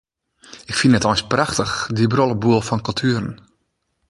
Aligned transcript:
Ik 0.69 0.75
fyn 0.79 0.97
it 0.97 1.07
eins 1.09 1.27
prachtich, 1.31 1.75
dy 1.95 2.05
brolleboel 2.11 2.61
fan 2.67 2.85
kultueren. 2.87 3.29